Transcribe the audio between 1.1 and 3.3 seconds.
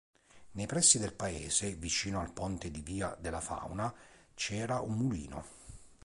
paese, vicino al ponte di Via